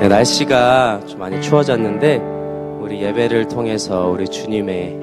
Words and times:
네, 0.00 0.08
날씨가 0.08 1.02
좀 1.06 1.18
많이 1.18 1.42
추워졌는데 1.42 2.16
우리 2.80 3.02
예배를 3.02 3.48
통해서 3.48 4.08
우리 4.08 4.26
주님의 4.26 4.98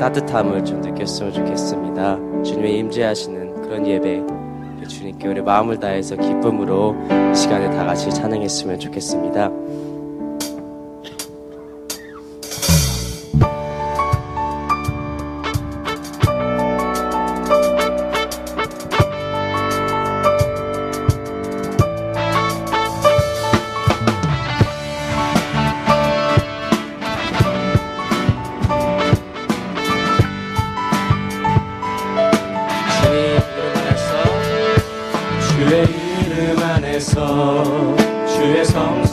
따뜻함을 0.00 0.64
좀 0.64 0.80
느꼈으면 0.80 1.30
좋겠습니다. 1.30 2.16
주님의 2.42 2.78
임재하시는 2.78 3.60
그런 3.60 3.86
예배 3.86 4.22
주님께 4.88 5.28
우리 5.28 5.42
마음을 5.42 5.78
다해서 5.78 6.16
기쁨으로 6.16 6.96
시간에 7.34 7.68
다 7.68 7.84
같이 7.84 8.08
찬양했으면 8.08 8.80
좋겠습니다. 8.80 9.50
다시 38.62 39.10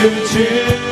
give 0.00 0.12
it 0.16 0.87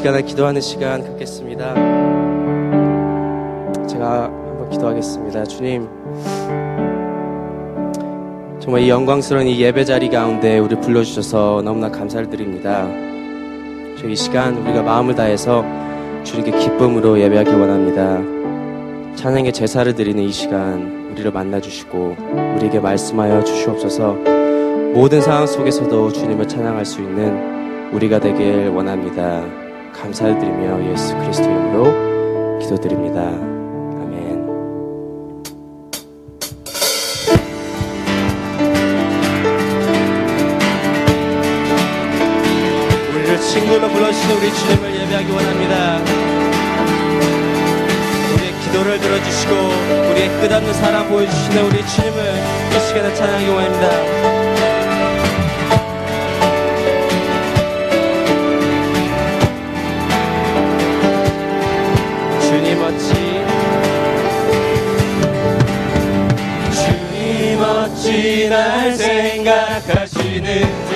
시간을 0.00 0.22
기도하는 0.22 0.62
시간 0.62 1.04
갖겠습니다. 1.04 1.74
제가 3.86 4.24
한번 4.24 4.70
기도하겠습니다. 4.70 5.44
주님, 5.44 5.86
정말 8.60 8.80
이 8.80 8.88
영광스러운 8.88 9.46
이 9.46 9.60
예배 9.60 9.84
자리 9.84 10.08
가운데 10.08 10.58
우리 10.58 10.74
불러주셔서 10.80 11.60
너무나 11.66 11.90
감사를 11.90 12.30
드립니다. 12.30 12.86
저이 13.98 14.16
시간 14.16 14.56
우리가 14.56 14.82
마음을 14.82 15.14
다해서 15.14 15.62
주님께 16.24 16.58
기쁨으로 16.58 17.20
예배하기 17.20 17.50
원합니다. 17.50 18.22
찬양의 19.16 19.52
제사를 19.52 19.94
드리는 19.94 20.22
이 20.22 20.32
시간 20.32 21.10
우리를 21.12 21.30
만나주시고 21.30 22.16
우리에게 22.56 22.80
말씀하여 22.80 23.44
주시옵소서 23.44 24.14
모든 24.94 25.20
상황 25.20 25.46
속에서도 25.46 26.10
주님을 26.10 26.48
찬양할 26.48 26.86
수 26.86 27.02
있는 27.02 27.92
우리가 27.92 28.18
되길 28.18 28.68
원합니다. 28.68 29.59
감사를 29.92 30.38
드리며 30.38 30.90
예수 30.90 31.16
그리스도 31.16 31.48
이름으로 31.48 32.58
기도드립니다. 32.58 33.50
친구로 43.40 43.88
불러주시는 43.88 44.36
우리 44.36 44.54
주님을 44.54 45.00
예배하기 45.00 45.32
원합니다. 45.32 45.98
기도를 48.64 49.00
들어주시고 49.00 49.52
우리의 50.10 50.28
끝없는 50.40 50.72
사랑 50.74 51.08
보여주시는 51.08 51.64
우리 51.64 51.84
주님을 51.86 52.34
이 52.76 52.80
시간에 52.86 53.12
찬양하기 53.14 53.48
원합니다. 53.48 54.59
어찌 68.10 68.48
날 68.48 68.92
생각하시는 68.92 70.89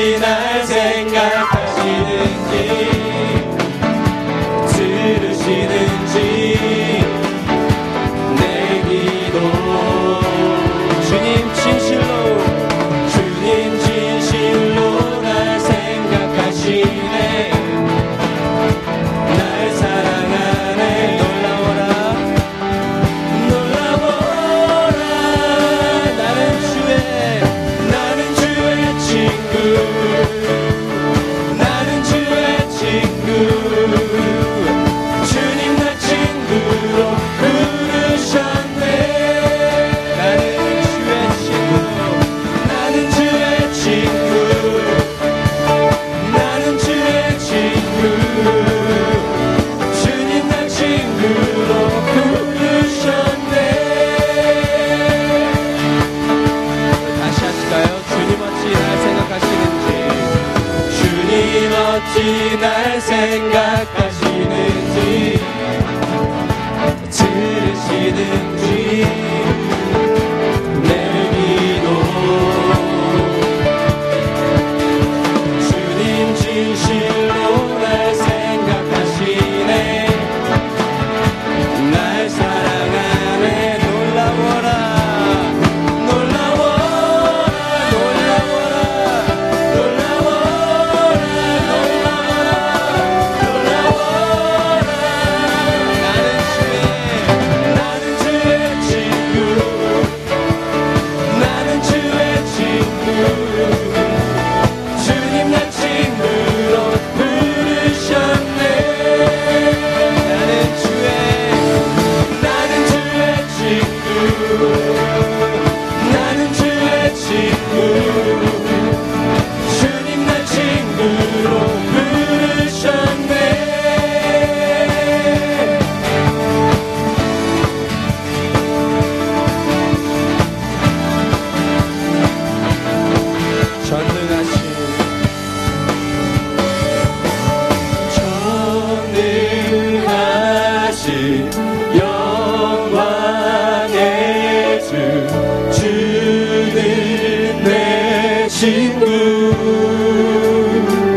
어찌 0.00 0.49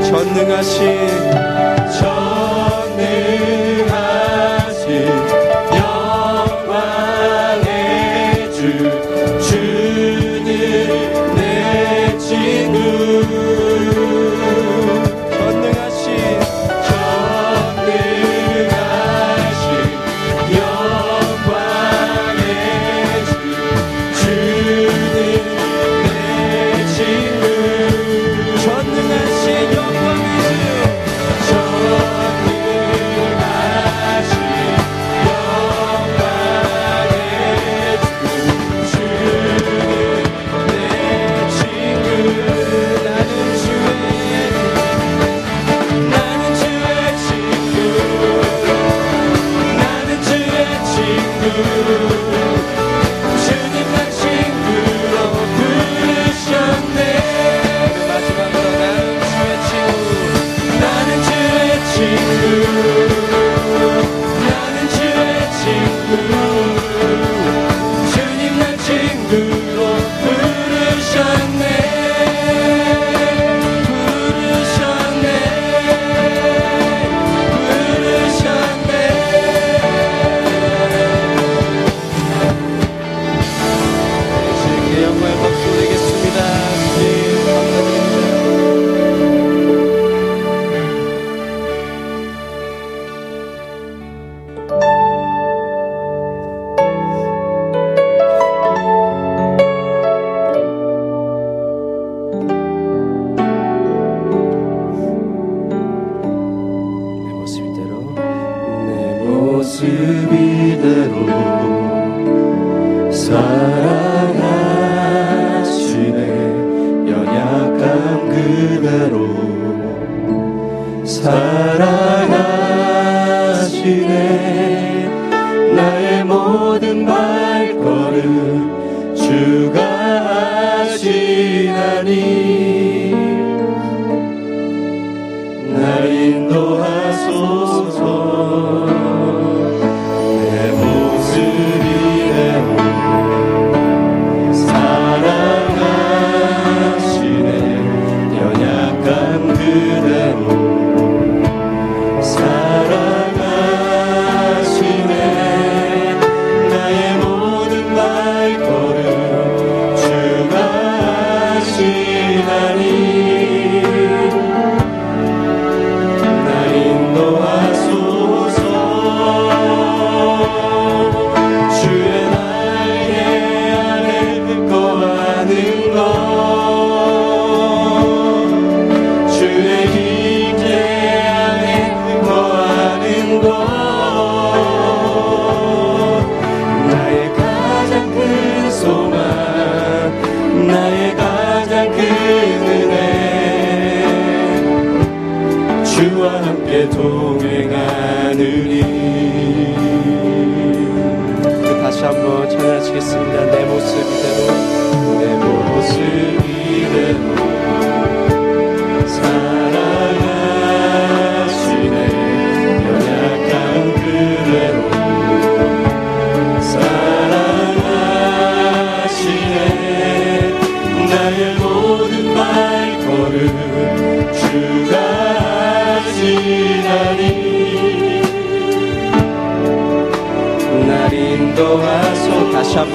전능하신 0.07 1.32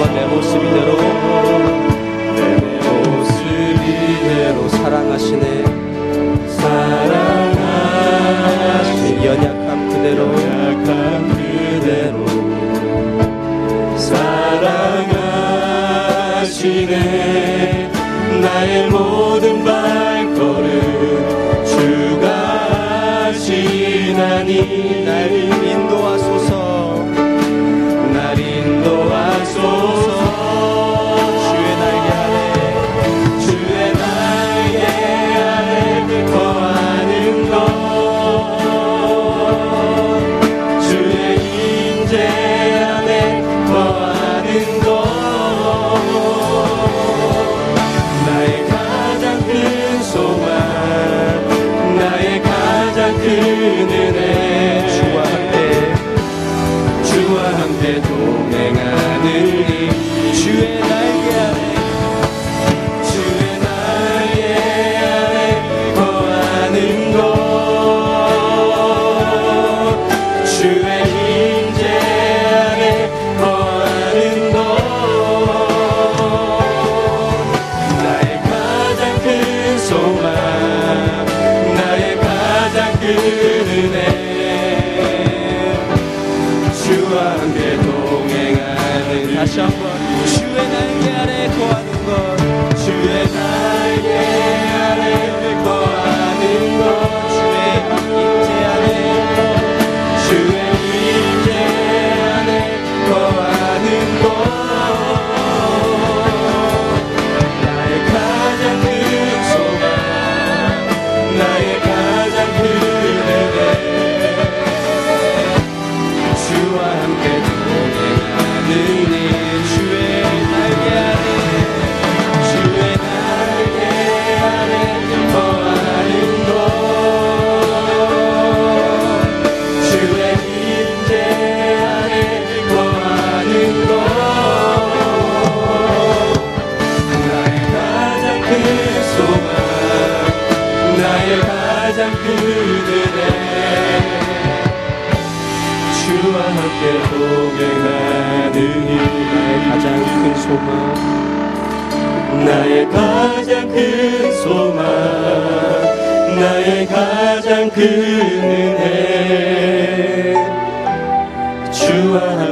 Aleluia, 0.01 0.68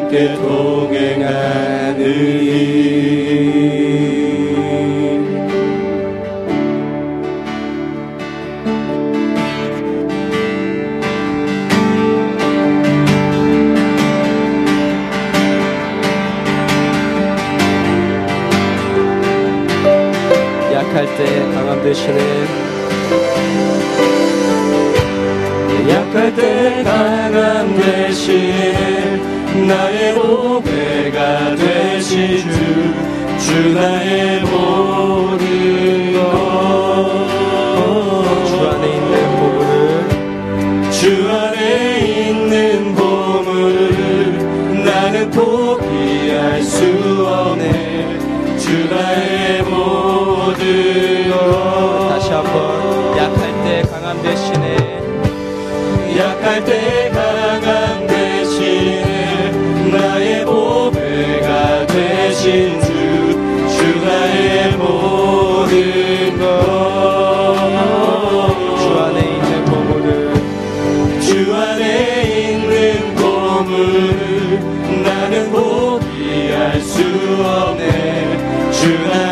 함께 0.08 0.34
동행하느니 0.36 2.08
약할 20.72 21.06
때 21.18 21.40
강함 21.54 21.84
되시네 21.84 22.67
주, 32.18 32.50
주 33.38 33.74
나의 33.76 34.42
모든 34.42 36.14
것주 40.90 41.30
안에 41.32 42.00
있는 42.30 42.96
보물을 42.96 44.84
나는 44.84 45.30
포기할 45.30 46.64
수 46.64 46.86
없네 47.24 48.18
주 48.58 48.90
나의 48.90 49.62
모든 49.62 51.30
것 51.30 52.10
다시 52.10 52.32
한번 52.32 53.16
약할 53.16 53.40
때 53.64 53.84
강함 53.92 54.24
대신에 54.24 54.76
약할 56.18 56.66
때 56.66 57.12
강함 57.14 57.27
주 62.82 62.88
주 63.78 63.80
나의 64.04 64.72
모든 64.78 65.76
것주 66.40 66.46
안에 69.00 69.18
있는 69.36 69.50
보물을 69.66 70.08
주 71.22 71.30
안에 71.54 71.84
있는 72.54 72.66
보물 73.16 73.74
나는 75.04 75.52
포기할 75.52 76.82
수 76.82 77.04
없네. 77.46 78.72
주 78.72 78.82
안에 79.14 79.27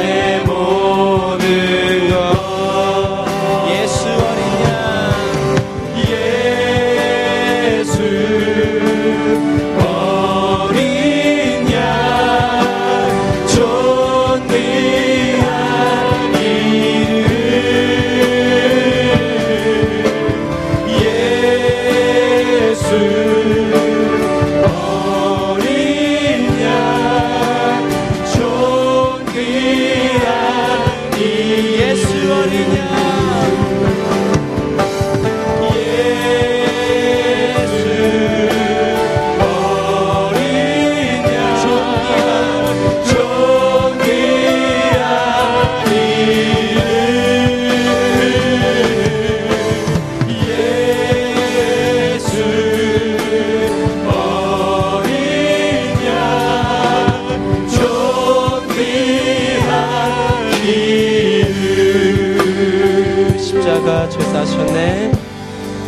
십자가 63.86 64.10
죄 64.10 64.19
사셨네. 64.19 65.12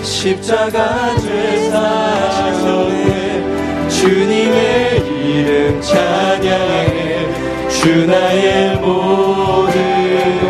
십자가 0.03 1.17
죄 1.17 1.67
사셨네. 1.71 3.89
주님의 3.89 5.01
이름 5.25 5.81
찬양해. 5.81 7.25
주 7.67 8.05
나의 8.05 8.75
모든 8.75 10.41
것. 10.41 10.45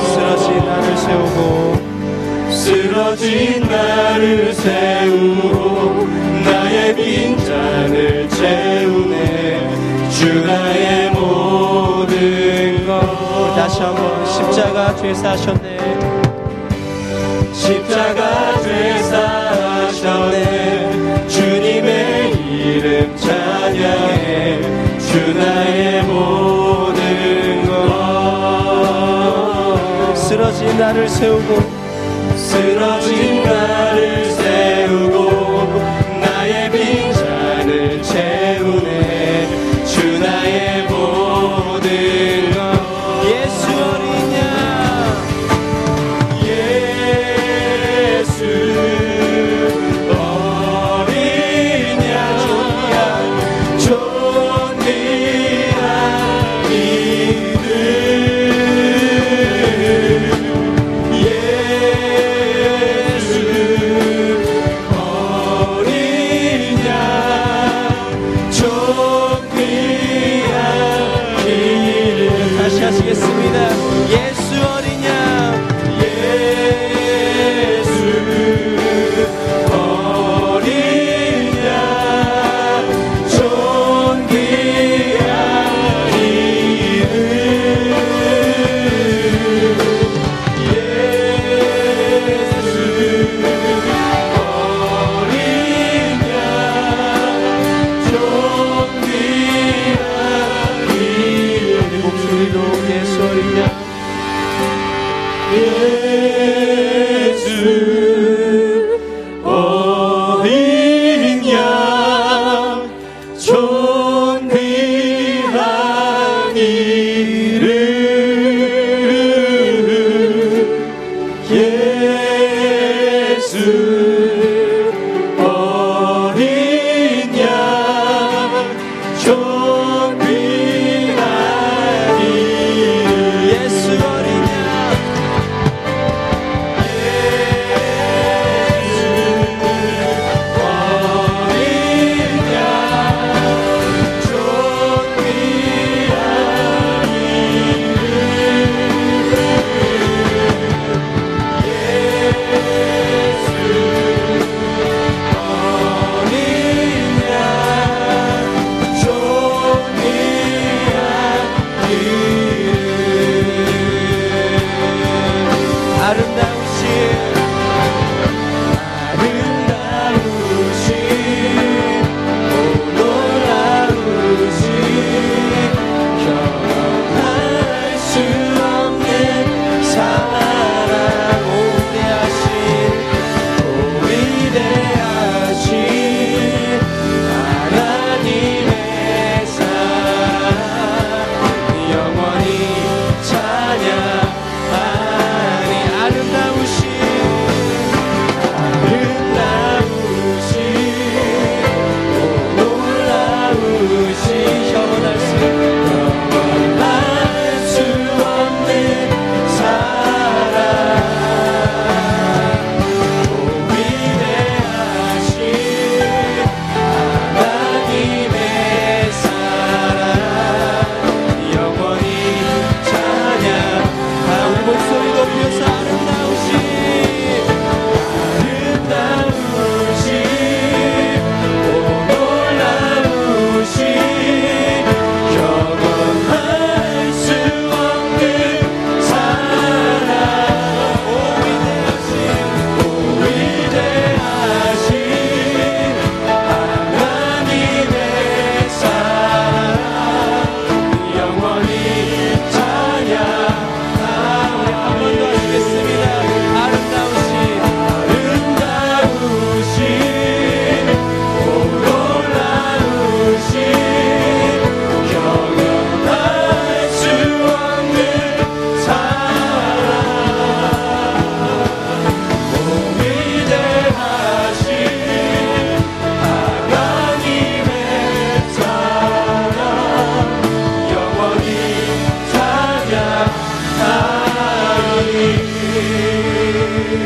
쓰러진 0.00 0.64
나를 0.64 0.96
세우고 0.96 1.76
쓰러진 2.50 3.60
나를 3.68 4.54
세우고 4.54 6.06
나의 6.46 6.96
빈잔을 6.96 8.26
채우네. 8.30 9.68
주 10.08 10.40
나의 10.46 11.10
모든 11.10 12.45
것 13.36 13.54
다시 13.54 13.82
한번 13.82 14.24
십자가 14.24 14.96
죄 14.96 15.12
사셨네. 15.12 15.76
십자가 17.52 18.58
죄 18.62 18.98
사셨네. 19.02 21.26
주님의 21.28 22.32
이름 22.32 23.14
찬양해. 23.16 24.60
주 24.98 25.34
나의 25.34 26.02
모든 26.04 27.66
것. 27.66 27.74
쓰러진 30.16 30.78
나를 30.78 31.06
세우고 31.08 31.60
쓰러진 32.36 33.35